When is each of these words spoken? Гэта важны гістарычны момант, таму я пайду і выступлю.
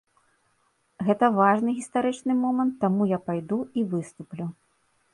Гэта 1.09 1.25
важны 1.41 1.69
гістарычны 1.79 2.33
момант, 2.43 2.73
таму 2.87 3.11
я 3.17 3.23
пайду 3.31 3.63
і 3.79 3.89
выступлю. 3.97 4.53